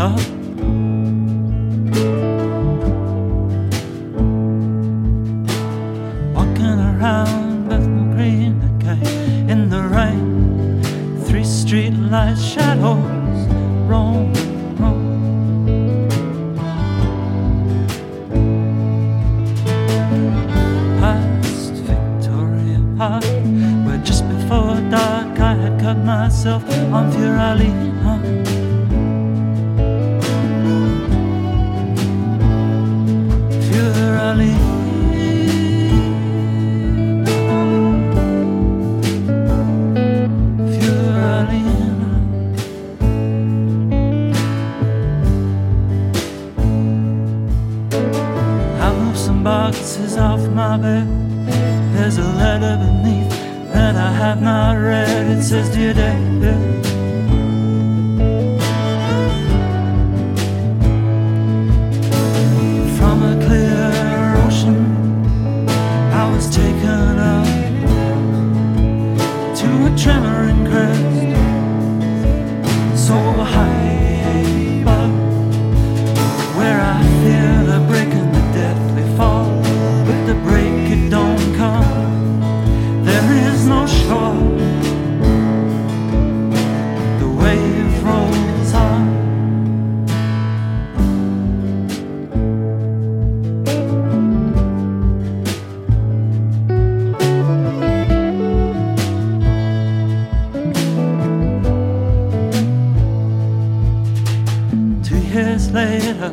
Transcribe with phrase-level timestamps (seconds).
[0.00, 0.18] up.
[6.34, 7.68] Walking around
[8.14, 10.82] Green again in the rain.
[11.24, 13.12] Three street lights, shadows.
[21.00, 23.24] Past Victoria Park,
[23.84, 28.73] where just before dark I had cut myself on Furalina.
[49.44, 51.06] Boxes off my bed.
[51.94, 53.30] There's a letter beneath
[53.74, 55.36] that I have not read.
[55.36, 56.93] It says, Dear David.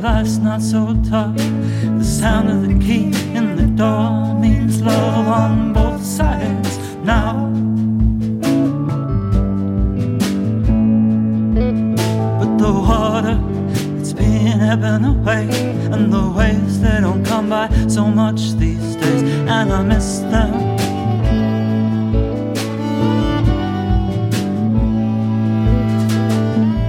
[0.00, 1.36] Life's not so tough.
[1.36, 7.34] The sound of the key in the door means love on both sides now.
[12.38, 13.40] But the water,
[13.98, 15.48] it's been ebbing away,
[15.92, 20.54] and the waves they don't come by so much these days, and I miss them.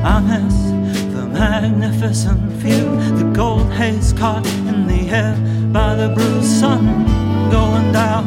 [0.05, 0.68] I miss
[1.39, 2.85] magnificent view,
[3.17, 5.35] the gold haze caught in the air
[5.71, 6.83] by the bruised sun
[7.49, 8.25] going down.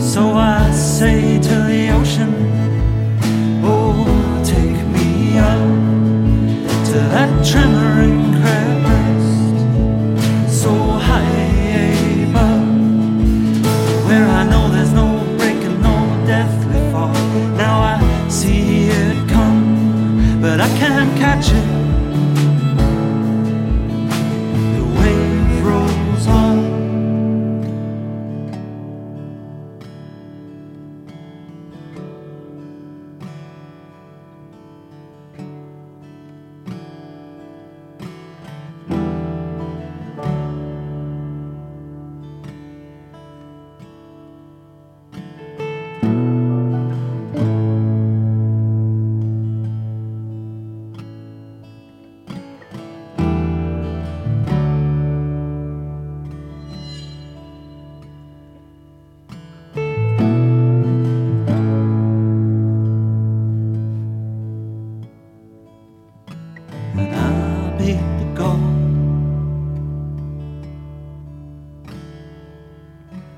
[0.00, 2.53] So I say to the ocean,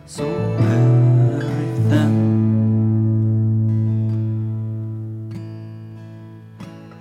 [0.08, 0.24] So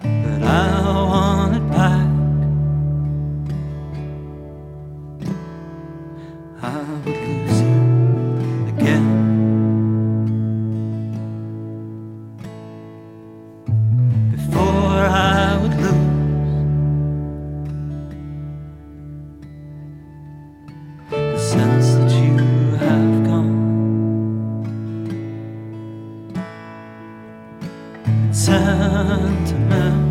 [0.02, 2.08] but I want it back.
[6.64, 6.66] I
[7.06, 7.55] would lose
[28.86, 30.05] And every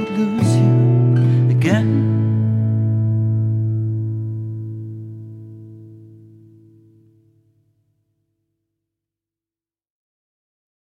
[0.00, 2.29] would lose you again.